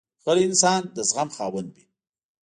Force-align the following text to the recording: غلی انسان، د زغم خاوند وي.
غلی 0.25 0.43
انسان، 0.49 0.81
د 0.95 0.97
زغم 1.09 1.29
خاوند 1.35 1.69
وي. 1.75 1.83